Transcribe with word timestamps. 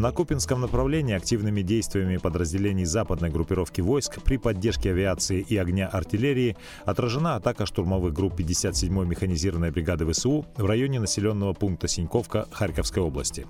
На 0.00 0.12
Купинском 0.12 0.62
направлении 0.62 1.14
активными 1.14 1.60
действиями 1.60 2.16
подразделений 2.16 2.86
западной 2.86 3.28
группировки 3.28 3.82
войск 3.82 4.22
при 4.22 4.38
поддержке 4.38 4.92
авиации 4.92 5.44
и 5.46 5.58
огня 5.58 5.88
артиллерии 5.88 6.56
отражена 6.86 7.36
атака 7.36 7.66
штурмовых 7.66 8.14
групп 8.14 8.40
57-й 8.40 9.06
механизированной 9.06 9.70
бригады 9.70 10.10
ВСУ 10.10 10.46
в 10.56 10.64
районе 10.64 11.00
населенного 11.00 11.52
пункта 11.52 11.86
Синьковка 11.86 12.48
Харьковской 12.50 13.02
области. 13.02 13.46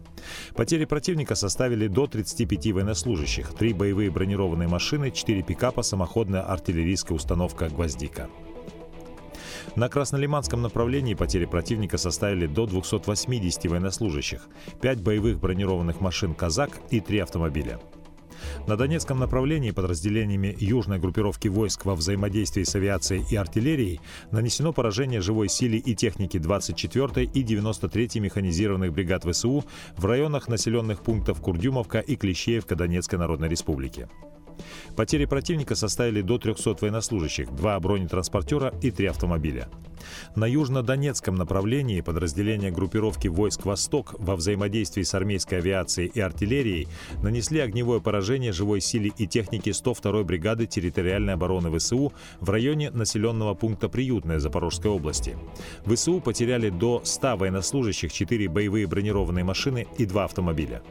Потери 0.56 0.86
противника 0.86 1.36
составили 1.36 1.86
до 1.86 2.08
35 2.08 2.72
военнослужащих, 2.72 3.54
три 3.54 3.72
боевые 3.72 4.10
бронированные 4.10 4.66
машины, 4.66 5.12
четыре 5.12 5.44
пикапа, 5.44 5.82
самоходная 5.82 6.42
артиллерийская 6.42 7.14
установка 7.14 7.68
«Гвоздика». 7.68 8.28
На 9.76 9.88
Краснолиманском 9.88 10.62
направлении 10.62 11.14
потери 11.14 11.44
противника 11.44 11.96
составили 11.96 12.46
до 12.46 12.66
280 12.66 13.66
военнослужащих, 13.66 14.48
5 14.80 15.02
боевых 15.02 15.38
бронированных 15.38 16.00
машин 16.00 16.34
«Казак» 16.34 16.70
и 16.90 17.00
3 17.00 17.20
автомобиля. 17.20 17.80
На 18.66 18.76
Донецком 18.76 19.18
направлении 19.18 19.70
подразделениями 19.70 20.56
южной 20.58 20.98
группировки 20.98 21.48
войск 21.48 21.84
во 21.84 21.94
взаимодействии 21.94 22.62
с 22.64 22.74
авиацией 22.74 23.24
и 23.30 23.36
артиллерией 23.36 24.00
нанесено 24.30 24.72
поражение 24.72 25.20
живой 25.20 25.48
силе 25.48 25.78
и 25.78 25.94
техники 25.94 26.38
24-й 26.38 27.24
и 27.24 27.44
93-й 27.44 28.20
механизированных 28.20 28.92
бригад 28.92 29.24
ВСУ 29.24 29.64
в 29.96 30.04
районах 30.04 30.48
населенных 30.48 31.02
пунктов 31.02 31.40
Курдюмовка 31.40 32.00
и 32.00 32.16
Клещеевка 32.16 32.76
Донецкой 32.76 33.18
Народной 33.18 33.48
Республики. 33.48 34.08
Потери 34.96 35.24
противника 35.24 35.74
составили 35.74 36.22
до 36.22 36.38
300 36.38 36.76
военнослужащих, 36.80 37.54
два 37.54 37.78
бронетранспортера 37.80 38.74
и 38.82 38.90
три 38.90 39.06
автомобиля. 39.06 39.68
На 40.34 40.46
южно-донецком 40.46 41.36
направлении 41.36 42.00
подразделения 42.00 42.70
группировки 42.70 43.28
войск 43.28 43.66
«Восток» 43.66 44.14
во 44.18 44.36
взаимодействии 44.36 45.02
с 45.02 45.14
армейской 45.14 45.58
авиацией 45.58 46.10
и 46.12 46.20
артиллерией 46.20 46.88
нанесли 47.22 47.60
огневое 47.60 48.00
поражение 48.00 48.52
живой 48.52 48.80
силе 48.80 49.12
и 49.16 49.26
технике 49.26 49.70
102-й 49.70 50.24
бригады 50.24 50.66
территориальной 50.66 51.34
обороны 51.34 51.76
ВСУ 51.78 52.12
в 52.40 52.50
районе 52.50 52.90
населенного 52.90 53.54
пункта 53.54 53.88
Приютная 53.88 54.38
Запорожской 54.38 54.90
области. 54.90 55.36
ВСУ 55.84 56.20
потеряли 56.20 56.70
до 56.70 57.02
100 57.04 57.36
военнослужащих, 57.36 58.12
4 58.12 58.48
боевые 58.48 58.86
бронированные 58.86 59.44
машины 59.44 59.86
и 59.98 60.06
2 60.06 60.24
автомобиля. 60.24 60.82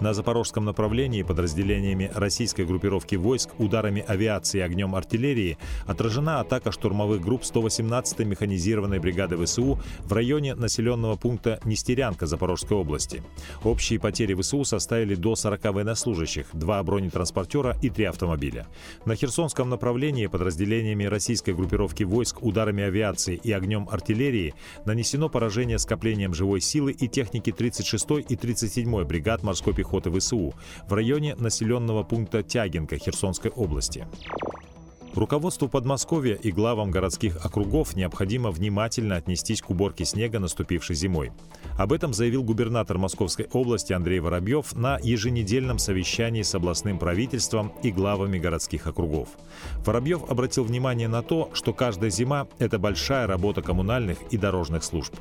На 0.00 0.14
запорожском 0.14 0.64
направлении 0.64 1.22
подразделениями 1.22 2.10
российской 2.14 2.64
группировки 2.64 3.16
войск 3.16 3.50
ударами 3.58 4.04
авиации 4.06 4.58
и 4.58 4.62
огнем 4.62 4.94
артиллерии 4.94 5.58
отражена 5.86 6.40
атака 6.40 6.72
штурмовых 6.72 7.20
групп 7.20 7.42
118-й 7.42 8.24
механизированной 8.24 8.98
бригады 8.98 9.42
ВСУ 9.44 9.78
в 10.00 10.12
районе 10.12 10.54
населенного 10.54 11.16
пункта 11.16 11.60
Нестерянка 11.64 12.26
Запорожской 12.26 12.76
области. 12.76 13.22
Общие 13.64 13.98
потери 13.98 14.34
ВСУ 14.34 14.64
составили 14.64 15.14
до 15.14 15.36
40 15.36 15.64
военнослужащих, 15.64 16.46
два 16.52 16.82
бронетранспортера 16.82 17.76
и 17.82 17.90
три 17.90 18.04
автомобиля. 18.04 18.66
На 19.04 19.16
Херсонском 19.16 19.68
направлении 19.68 20.26
подразделениями 20.26 21.04
российской 21.04 21.54
группировки 21.54 22.04
войск 22.04 22.42
ударами 22.42 22.84
авиации 22.84 23.40
и 23.42 23.52
огнем 23.52 23.88
артиллерии 23.90 24.54
нанесено 24.84 25.28
поражение 25.28 25.78
скоплением 25.78 26.34
живой 26.34 26.60
силы 26.60 26.92
и 26.92 27.08
техники 27.08 27.50
36-й 27.50 28.22
и 28.22 28.36
37-й 28.36 29.04
бригад 29.04 29.42
морской 29.52 29.74
пехоты 29.74 30.10
ВСУ 30.10 30.54
в 30.88 30.94
районе 30.94 31.34
населенного 31.34 32.04
пункта 32.04 32.42
Тягинка 32.42 32.96
Херсонской 32.96 33.50
области. 33.50 34.06
Руководству 35.14 35.68
Подмосковья 35.68 36.36
и 36.36 36.50
главам 36.50 36.90
городских 36.90 37.44
округов 37.44 37.94
необходимо 37.94 38.50
внимательно 38.50 39.16
отнестись 39.16 39.60
к 39.60 39.68
уборке 39.68 40.06
снега, 40.06 40.38
наступившей 40.38 40.96
зимой. 40.96 41.32
Об 41.76 41.92
этом 41.92 42.14
заявил 42.14 42.42
губернатор 42.42 42.96
Московской 42.96 43.46
области 43.52 43.92
Андрей 43.92 44.20
Воробьев 44.20 44.74
на 44.74 44.98
еженедельном 45.02 45.78
совещании 45.78 46.40
с 46.40 46.54
областным 46.54 46.98
правительством 46.98 47.74
и 47.82 47.90
главами 47.90 48.38
городских 48.38 48.86
округов. 48.86 49.28
Воробьев 49.84 50.30
обратил 50.30 50.64
внимание 50.64 51.08
на 51.08 51.22
то, 51.22 51.50
что 51.52 51.74
каждая 51.74 52.08
зима– 52.08 52.48
это 52.58 52.78
большая 52.78 53.26
работа 53.26 53.60
коммунальных 53.60 54.16
и 54.30 54.38
дорожных 54.38 54.82
служб. 54.82 55.14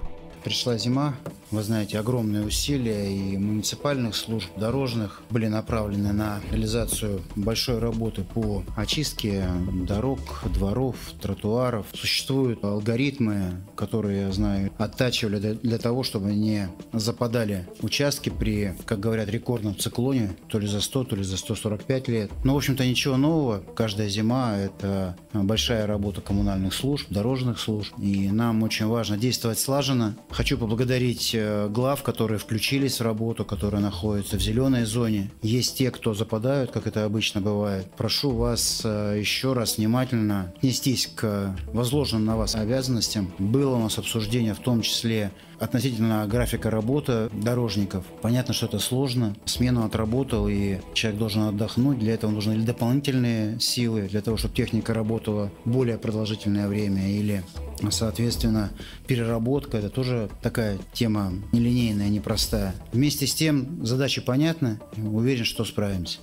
Пришла 0.43 0.77
зима, 0.77 1.15
вы 1.51 1.63
знаете, 1.63 1.99
огромные 1.99 2.45
усилия 2.45 3.13
и 3.13 3.37
муниципальных 3.37 4.15
служб, 4.15 4.49
дорожных 4.57 5.21
были 5.29 5.47
направлены 5.47 6.13
на 6.13 6.39
реализацию 6.49 7.21
большой 7.35 7.79
работы 7.79 8.23
по 8.23 8.63
очистке 8.77 9.43
дорог, 9.85 10.19
дворов, 10.53 10.95
тротуаров. 11.21 11.85
Существуют 11.93 12.63
алгоритмы, 12.63 13.61
которые, 13.75 14.21
я 14.21 14.31
знаю, 14.31 14.71
оттачивали 14.77 15.59
для 15.61 15.77
того, 15.77 16.03
чтобы 16.03 16.33
не 16.33 16.69
западали 16.93 17.67
участки 17.81 18.29
при, 18.29 18.73
как 18.85 19.01
говорят, 19.01 19.27
рекордном 19.29 19.77
циклоне, 19.77 20.31
то 20.47 20.57
ли 20.57 20.67
за 20.67 20.79
100, 20.79 21.03
то 21.03 21.15
ли 21.17 21.23
за 21.23 21.35
145 21.35 22.07
лет. 22.07 22.31
Но, 22.45 22.53
в 22.53 22.57
общем-то, 22.57 22.85
ничего 22.85 23.17
нового. 23.17 23.61
Каждая 23.75 24.07
зима– 24.07 24.57
это 24.57 25.17
большая 25.33 25.85
работа 25.85 26.21
коммунальных 26.21 26.73
служб, 26.73 27.07
дорожных 27.09 27.59
служб. 27.59 27.93
И 27.99 28.29
нам 28.29 28.63
очень 28.63 28.87
важно 28.87 29.17
действовать 29.17 29.59
слаженно, 29.59 30.15
Хочу 30.31 30.57
поблагодарить 30.57 31.31
э, 31.33 31.67
глав, 31.69 32.03
которые 32.03 32.39
включились 32.39 32.99
в 32.99 33.03
работу, 33.03 33.43
которые 33.43 33.81
находятся 33.81 34.37
в 34.37 34.41
зеленой 34.41 34.85
зоне. 34.85 35.29
Есть 35.41 35.77
те, 35.77 35.91
кто 35.91 36.13
западают, 36.13 36.71
как 36.71 36.87
это 36.87 37.03
обычно 37.03 37.41
бывает. 37.41 37.87
Прошу 37.97 38.31
вас 38.31 38.81
э, 38.85 39.17
еще 39.19 39.51
раз 39.53 39.77
внимательно 39.77 40.53
нестись 40.61 41.07
к 41.07 41.55
возложенным 41.73 42.25
на 42.25 42.37
вас 42.37 42.55
обязанностям. 42.55 43.33
Было 43.39 43.75
у 43.75 43.79
нас 43.79 43.97
обсуждение 43.97 44.53
в 44.53 44.59
том 44.59 44.81
числе 44.81 45.31
относительно 45.59 46.25
графика 46.27 46.71
работы 46.71 47.29
дорожников. 47.33 48.03
Понятно, 48.21 48.53
что 48.53 48.65
это 48.65 48.79
сложно. 48.79 49.35
Смену 49.45 49.85
отработал, 49.85 50.47
и 50.47 50.79
человек 50.93 51.19
должен 51.19 51.43
отдохнуть. 51.43 51.99
Для 51.99 52.15
этого 52.15 52.31
нужны 52.31 52.53
или 52.53 52.63
дополнительные 52.63 53.59
силы, 53.59 54.07
для 54.09 54.21
того, 54.21 54.37
чтобы 54.37 54.55
техника 54.55 54.93
работала 54.93 55.51
более 55.65 55.97
продолжительное 55.97 56.67
время, 56.67 57.11
или 57.11 57.43
Соответственно, 57.89 58.71
переработка– 59.07 59.77
это 59.79 59.89
тоже 59.89 60.29
такая 60.41 60.77
тема 60.93 61.33
нелинейная, 61.51 62.09
непростая. 62.09 62.75
Вместе 62.91 63.25
с 63.25 63.33
тем 63.33 63.85
задачи 63.85 64.21
понятны, 64.21 64.79
уверен, 64.97 65.45
что 65.45 65.65
справимся. 65.65 66.19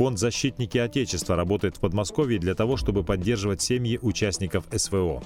Фонд 0.00 0.18
«Защитники 0.18 0.78
Отечества» 0.78 1.36
работает 1.36 1.76
в 1.76 1.80
Подмосковье 1.80 2.38
для 2.38 2.54
того, 2.54 2.78
чтобы 2.78 3.04
поддерживать 3.04 3.60
семьи 3.60 3.98
участников 4.00 4.64
СВО. 4.74 5.22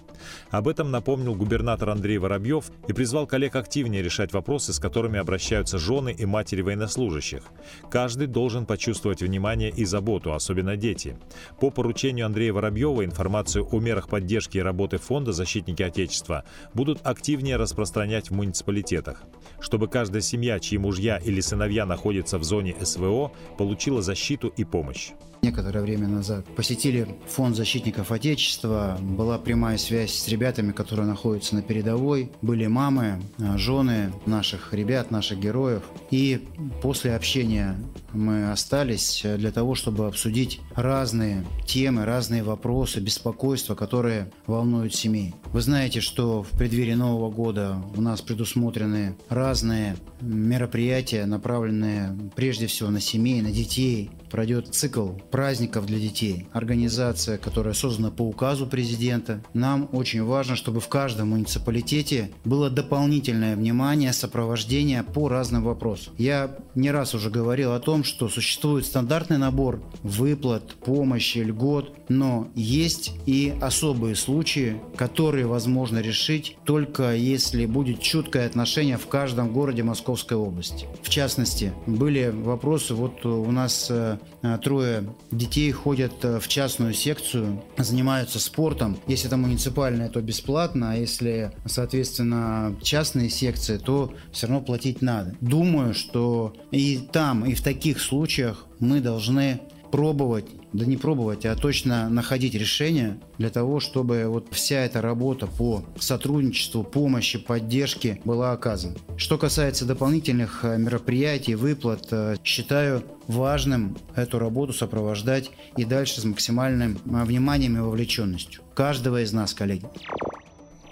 Об 0.50 0.66
этом 0.66 0.90
напомнил 0.90 1.36
губернатор 1.36 1.90
Андрей 1.90 2.18
Воробьев 2.18 2.72
и 2.88 2.92
призвал 2.92 3.28
коллег 3.28 3.54
активнее 3.54 4.02
решать 4.02 4.32
вопросы, 4.32 4.72
с 4.72 4.80
которыми 4.80 5.20
обращаются 5.20 5.78
жены 5.78 6.12
и 6.12 6.26
матери 6.26 6.60
военнослужащих. 6.60 7.44
Каждый 7.88 8.26
должен 8.26 8.66
почувствовать 8.66 9.22
внимание 9.22 9.70
и 9.70 9.84
заботу, 9.84 10.32
особенно 10.32 10.76
дети. 10.76 11.16
По 11.60 11.70
поручению 11.70 12.26
Андрея 12.26 12.52
Воробьева 12.52 13.04
информацию 13.04 13.68
о 13.70 13.78
мерах 13.78 14.08
поддержки 14.08 14.58
и 14.58 14.60
работы 14.60 14.98
Фонда 14.98 15.30
«Защитники 15.30 15.84
Отечества» 15.84 16.42
будут 16.72 16.98
активнее 17.06 17.58
распространять 17.58 18.30
в 18.30 18.34
муниципалитетах, 18.34 19.22
чтобы 19.60 19.86
каждая 19.86 20.20
семья, 20.20 20.58
чьи 20.58 20.78
мужья 20.78 21.18
или 21.18 21.40
сыновья 21.40 21.86
находятся 21.86 22.40
в 22.40 22.42
зоне 22.42 22.74
СВО, 22.82 23.30
получила 23.56 24.02
защиту 24.02 24.48
и 24.48 24.63
помощь. 24.64 25.12
Некоторое 25.44 25.82
время 25.82 26.08
назад 26.08 26.46
посетили 26.56 27.06
фонд 27.26 27.54
защитников 27.54 28.10
Отечества, 28.10 28.96
была 28.98 29.36
прямая 29.36 29.76
связь 29.76 30.14
с 30.14 30.26
ребятами, 30.28 30.72
которые 30.72 31.06
находятся 31.06 31.54
на 31.54 31.60
передовой, 31.60 32.32
были 32.40 32.66
мамы, 32.66 33.20
а, 33.38 33.58
жены 33.58 34.10
наших 34.24 34.72
ребят, 34.72 35.10
наших 35.10 35.40
героев. 35.40 35.82
И 36.10 36.48
после 36.80 37.14
общения 37.14 37.76
мы 38.14 38.52
остались 38.52 39.22
для 39.36 39.52
того, 39.52 39.74
чтобы 39.74 40.06
обсудить 40.06 40.60
разные 40.74 41.44
темы, 41.66 42.06
разные 42.06 42.42
вопросы, 42.42 43.00
беспокойства, 43.00 43.74
которые 43.74 44.30
волнуют 44.46 44.94
семей. 44.94 45.34
Вы 45.52 45.60
знаете, 45.60 46.00
что 46.00 46.42
в 46.42 46.56
преддверии 46.56 46.94
Нового 46.94 47.30
года 47.30 47.82
у 47.94 48.00
нас 48.00 48.22
предусмотрены 48.22 49.14
разные 49.28 49.96
мероприятия, 50.22 51.26
направленные 51.26 52.16
прежде 52.34 52.66
всего 52.66 52.88
на 52.88 53.00
семей, 53.00 53.42
на 53.42 53.50
детей, 53.50 54.10
пройдет 54.34 54.74
цикл 54.74 55.10
праздников 55.30 55.86
для 55.86 56.00
детей. 56.00 56.48
Организация, 56.50 57.38
которая 57.38 57.72
создана 57.72 58.10
по 58.10 58.22
указу 58.22 58.66
президента. 58.66 59.44
Нам 59.54 59.88
очень 59.92 60.24
важно, 60.24 60.56
чтобы 60.56 60.80
в 60.80 60.88
каждом 60.88 61.28
муниципалитете 61.28 62.32
было 62.44 62.68
дополнительное 62.68 63.54
внимание, 63.54 64.12
сопровождение 64.12 65.04
по 65.04 65.28
разным 65.28 65.62
вопросам. 65.62 66.14
Я 66.18 66.56
не 66.74 66.90
раз 66.90 67.14
уже 67.14 67.30
говорил 67.30 67.74
о 67.74 67.78
том, 67.78 68.02
что 68.02 68.28
существует 68.28 68.86
стандартный 68.86 69.38
набор 69.38 69.80
выплат, 70.02 70.74
помощи, 70.84 71.38
льгот, 71.38 71.94
но 72.08 72.48
есть 72.56 73.12
и 73.26 73.54
особые 73.60 74.16
случаи, 74.16 74.80
которые 74.96 75.46
возможно 75.46 76.00
решить 76.00 76.56
только 76.64 77.14
если 77.14 77.66
будет 77.66 78.00
чуткое 78.00 78.46
отношение 78.46 78.98
в 78.98 79.06
каждом 79.06 79.52
городе 79.52 79.84
Московской 79.84 80.36
области. 80.36 80.88
В 81.02 81.08
частности, 81.08 81.72
были 81.86 82.34
вопросы, 82.34 82.94
вот 82.94 83.24
у 83.24 83.52
нас 83.52 83.86
э, 83.90 84.18
трое 84.62 85.04
детей 85.30 85.70
ходят 85.72 86.12
э, 86.22 86.38
в 86.38 86.48
частную 86.48 86.92
секцию, 86.92 87.62
занимаются 87.78 88.38
спортом. 88.38 88.98
Если 89.06 89.26
это 89.26 89.36
муниципальное, 89.36 90.08
то 90.08 90.20
бесплатно, 90.20 90.92
а 90.92 90.96
если, 90.96 91.52
соответственно, 91.66 92.76
частные 92.82 93.30
секции, 93.30 93.78
то 93.78 94.12
все 94.32 94.46
равно 94.46 94.62
платить 94.62 95.02
надо. 95.02 95.34
Думаю, 95.40 95.94
что 95.94 96.54
и 96.70 96.98
там, 97.12 97.44
и 97.46 97.54
в 97.54 97.62
таких 97.62 98.00
случаях 98.00 98.66
мы 98.78 99.00
должны 99.00 99.60
пробовать, 99.94 100.46
да 100.72 100.84
не 100.84 100.96
пробовать, 100.96 101.46
а 101.46 101.54
точно 101.54 102.08
находить 102.08 102.54
решения 102.54 103.16
для 103.38 103.48
того, 103.48 103.78
чтобы 103.78 104.24
вот 104.26 104.48
вся 104.50 104.80
эта 104.80 105.00
работа 105.00 105.46
по 105.46 105.84
сотрудничеству, 106.00 106.82
помощи, 106.82 107.38
поддержке 107.38 108.20
была 108.24 108.50
оказана. 108.50 108.96
Что 109.16 109.38
касается 109.38 109.84
дополнительных 109.84 110.64
э, 110.64 110.78
мероприятий, 110.78 111.54
выплат, 111.54 112.08
э, 112.10 112.34
считаю 112.42 113.04
важным 113.28 113.96
эту 114.16 114.40
работу 114.40 114.72
сопровождать 114.72 115.52
и 115.76 115.84
дальше 115.84 116.20
с 116.20 116.24
максимальным 116.24 116.98
э, 117.04 117.24
вниманием 117.24 117.76
и 117.76 117.80
вовлеченностью 117.80 118.62
каждого 118.74 119.22
из 119.22 119.32
нас, 119.32 119.54
коллеги. 119.54 119.86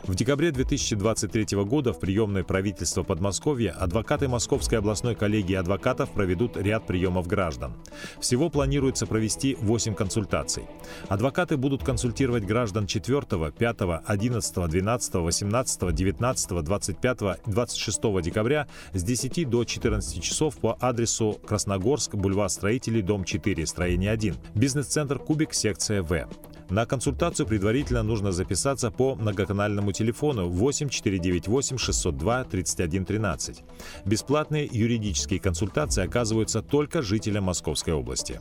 В 0.04 0.16
декабре 0.16 0.50
2023 0.50 1.56
года 1.62 1.93
в 1.93 2.00
приемной 2.00 2.43
правительства 2.43 3.04
Подмосковья 3.04 3.70
адвокаты 3.70 4.26
Московской 4.26 4.78
областной 4.78 5.14
коллегии 5.14 5.54
адвокатов 5.54 6.10
проведут 6.10 6.56
ряд 6.56 6.88
приемов 6.88 7.28
граждан. 7.28 7.75
Всего 8.20 8.50
планируется 8.50 9.06
провести 9.06 9.56
8 9.60 9.94
консультаций. 9.94 10.64
Адвокаты 11.08 11.56
будут 11.56 11.84
консультировать 11.84 12.44
граждан 12.44 12.88
4, 12.88 13.52
5, 13.56 13.76
11, 14.04 14.70
12, 14.70 15.14
18, 15.14 15.94
19, 15.94 16.64
25, 16.64 17.19
26 17.46 18.00
декабря 18.22 18.66
с 18.93 19.04
10 19.04 19.49
до 19.49 19.64
14 19.64 20.20
часов 20.20 20.56
по 20.56 20.76
адресу 20.81 21.38
Красногорск, 21.46 22.16
бульвар 22.16 22.49
Строителей, 22.49 23.02
дом 23.02 23.22
4, 23.22 23.64
строение 23.66 24.10
1, 24.10 24.34
бизнес-центр 24.56 25.20
«Кубик», 25.20 25.54
секция 25.54 26.02
В. 26.02 26.26
На 26.72 26.86
консультацию 26.86 27.46
предварительно 27.46 28.02
нужно 28.02 28.32
записаться 28.32 28.90
по 28.90 29.14
многоканальному 29.14 29.92
телефону 29.92 30.48
8 30.48 30.88
498 30.88 31.76
602 31.76 32.44
31 32.44 33.04
13. 33.04 33.62
Бесплатные 34.06 34.70
юридические 34.72 35.38
консультации 35.38 36.02
оказываются 36.02 36.62
только 36.62 37.02
жителям 37.02 37.44
Московской 37.44 37.92
области. 37.92 38.40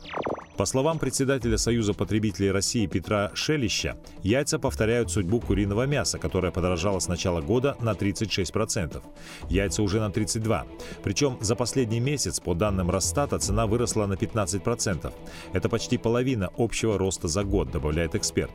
По 0.62 0.66
словам 0.66 1.00
председателя 1.00 1.58
Союза 1.58 1.92
потребителей 1.92 2.52
России 2.52 2.86
Петра 2.86 3.32
Шелища, 3.34 3.96
яйца 4.22 4.60
повторяют 4.60 5.10
судьбу 5.10 5.40
куриного 5.40 5.86
мяса, 5.86 6.20
которое 6.20 6.52
подорожало 6.52 7.00
с 7.00 7.08
начала 7.08 7.40
года 7.40 7.76
на 7.80 7.94
36%. 7.94 9.02
Яйца 9.48 9.82
уже 9.82 9.98
на 9.98 10.10
32%. 10.10 10.68
Причем 11.02 11.36
за 11.40 11.56
последний 11.56 11.98
месяц, 11.98 12.38
по 12.38 12.54
данным 12.54 12.90
Росстата, 12.90 13.40
цена 13.40 13.66
выросла 13.66 14.06
на 14.06 14.12
15%. 14.12 15.12
Это 15.52 15.68
почти 15.68 15.98
половина 15.98 16.48
общего 16.56 16.96
роста 16.96 17.26
за 17.26 17.42
год, 17.42 17.72
добавляет 17.72 18.14
эксперт. 18.14 18.52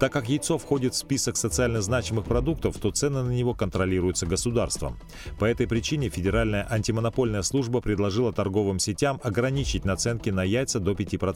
Так 0.00 0.12
как 0.12 0.28
яйцо 0.28 0.58
входит 0.58 0.94
в 0.94 0.96
список 0.96 1.36
социально 1.36 1.80
значимых 1.80 2.24
продуктов, 2.24 2.76
то 2.78 2.90
цены 2.90 3.22
на 3.22 3.30
него 3.30 3.54
контролируются 3.54 4.26
государством. 4.26 4.98
По 5.38 5.44
этой 5.44 5.68
причине 5.68 6.08
Федеральная 6.08 6.66
антимонопольная 6.68 7.42
служба 7.42 7.80
предложила 7.80 8.32
торговым 8.32 8.80
сетям 8.80 9.20
ограничить 9.22 9.84
наценки 9.84 10.30
на 10.30 10.42
яйца 10.42 10.80
до 10.80 10.90
5%. 10.90 11.35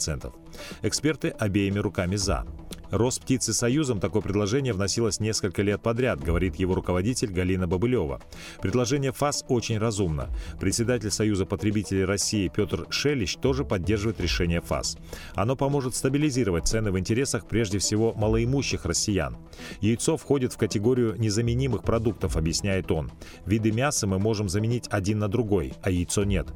Эксперты 0.82 1.29
обеими 1.29 1.79
руками 1.79 2.17
«за». 2.17 2.47
Росптицесоюзом 2.91 4.00
такое 4.00 4.20
предложение 4.20 4.73
вносилось 4.73 5.20
несколько 5.20 5.62
лет 5.62 5.81
подряд, 5.81 6.20
говорит 6.20 6.56
его 6.56 6.75
руководитель 6.75 7.32
Галина 7.32 7.69
Бобылева. 7.69 8.20
Предложение 8.61 9.12
ФАС 9.12 9.44
очень 9.49 9.79
разумно. 9.79 10.29
Председатель 10.58 11.11
Союза 11.11 11.47
потребителей 11.47 12.05
России 12.05 12.50
Петр 12.55 12.87
Шелищ 12.91 13.37
тоже 13.37 13.64
поддерживает 13.64 14.20
решение 14.20 14.61
ФАС. 14.61 14.99
Оно 15.35 15.55
поможет 15.55 15.94
стабилизировать 15.94 16.67
цены 16.67 16.91
в 16.91 16.99
интересах 16.99 17.47
прежде 17.47 17.79
всего 17.79 18.12
малоимущих 18.14 18.85
россиян. 18.85 19.37
Яйцо 19.81 20.17
входит 20.17 20.52
в 20.52 20.58
категорию 20.58 21.14
незаменимых 21.17 21.85
продуктов, 21.85 22.37
объясняет 22.37 22.91
он. 22.91 23.12
Виды 23.47 23.70
мяса 23.70 24.06
мы 24.06 24.19
можем 24.19 24.49
заменить 24.49 24.88
один 24.91 25.20
на 25.20 25.29
другой, 25.29 25.75
а 25.82 25.91
яйцо 25.91 26.25
нет. 26.25 26.49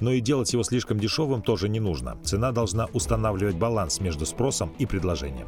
Но 0.00 0.12
и 0.12 0.20
делать 0.20 0.52
его 0.52 0.62
слишком 0.62 0.98
дешевым 0.98 1.42
тоже 1.42 1.68
не 1.68 1.80
нужно. 1.80 2.16
Цена 2.24 2.52
должна 2.52 2.86
устанавливать 2.92 3.56
баланс 3.56 4.00
между 4.00 4.26
спросом 4.26 4.72
и 4.78 4.86
предложением. 4.86 5.46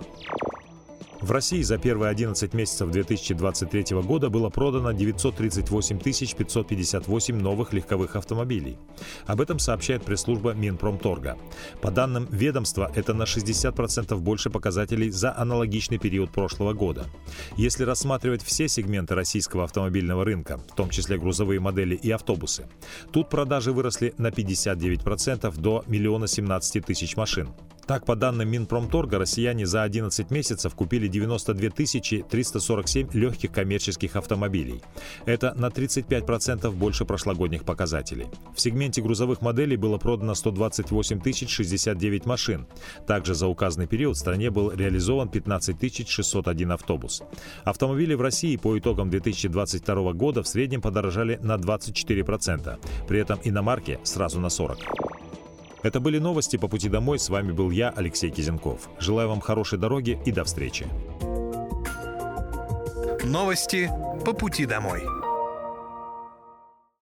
В 1.20 1.32
России 1.32 1.60
за 1.60 1.76
первые 1.76 2.10
11 2.10 2.54
месяцев 2.54 2.90
2023 2.90 4.00
года 4.00 4.30
было 4.30 4.48
продано 4.48 4.92
938 4.92 5.98
558 5.98 7.36
новых 7.36 7.74
легковых 7.74 8.16
автомобилей. 8.16 8.78
Об 9.26 9.42
этом 9.42 9.58
сообщает 9.58 10.02
пресс-служба 10.02 10.54
Минпромторга. 10.54 11.36
По 11.82 11.90
данным 11.90 12.26
ведомства, 12.30 12.90
это 12.94 13.12
на 13.12 13.24
60% 13.24 14.16
больше 14.16 14.48
показателей 14.48 15.10
за 15.10 15.36
аналогичный 15.36 15.98
период 15.98 16.30
прошлого 16.30 16.72
года. 16.72 17.04
Если 17.56 17.84
рассматривать 17.84 18.42
все 18.42 18.66
сегменты 18.66 19.14
российского 19.14 19.64
автомобильного 19.64 20.24
рынка, 20.24 20.58
в 20.72 20.74
том 20.74 20.88
числе 20.88 21.18
грузовые 21.18 21.60
модели 21.60 21.96
и 21.96 22.10
автобусы, 22.10 22.66
тут 23.12 23.28
продажи 23.28 23.72
выросли 23.72 24.14
на 24.16 24.28
59% 24.28 25.54
до 25.60 25.84
1 25.86 26.26
17 26.26 26.86
тысяч 26.86 27.16
машин. 27.16 27.50
Так, 27.90 28.06
по 28.06 28.14
данным 28.14 28.48
Минпромторга, 28.48 29.18
россияне 29.18 29.66
за 29.66 29.82
11 29.82 30.30
месяцев 30.30 30.76
купили 30.76 31.08
92 31.08 31.70
347 32.30 33.08
легких 33.14 33.50
коммерческих 33.50 34.14
автомобилей. 34.14 34.80
Это 35.26 35.54
на 35.56 35.70
35% 35.70 36.70
больше 36.70 37.04
прошлогодних 37.04 37.64
показателей. 37.64 38.28
В 38.54 38.60
сегменте 38.60 39.02
грузовых 39.02 39.42
моделей 39.42 39.76
было 39.76 39.98
продано 39.98 40.36
128 40.36 41.48
069 41.48 42.26
машин. 42.26 42.68
Также 43.08 43.34
за 43.34 43.48
указанный 43.48 43.88
период 43.88 44.14
в 44.14 44.20
стране 44.20 44.52
был 44.52 44.70
реализован 44.70 45.28
15 45.28 46.08
601 46.08 46.70
автобус. 46.70 47.24
Автомобили 47.64 48.14
в 48.14 48.20
России 48.20 48.54
по 48.54 48.78
итогам 48.78 49.10
2022 49.10 50.12
года 50.12 50.44
в 50.44 50.46
среднем 50.46 50.80
подорожали 50.80 51.40
на 51.42 51.56
24%. 51.56 52.78
При 53.08 53.18
этом 53.18 53.40
иномарки 53.42 53.98
сразу 54.04 54.38
на 54.38 54.46
40%. 54.46 54.99
Это 55.82 56.00
были 56.00 56.18
новости 56.18 56.56
по 56.56 56.68
пути 56.68 56.88
домой. 56.88 57.18
С 57.18 57.28
вами 57.28 57.52
был 57.52 57.70
я, 57.70 57.90
Алексей 57.90 58.30
Кизенков. 58.30 58.88
Желаю 58.98 59.28
вам 59.28 59.40
хорошей 59.40 59.78
дороги 59.78 60.18
и 60.24 60.32
до 60.32 60.44
встречи. 60.44 60.86
Новости 63.24 63.90
по 64.24 64.32
пути 64.32 64.66
домой. 64.66 65.02